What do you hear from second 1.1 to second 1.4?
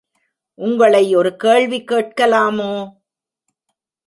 ஒரு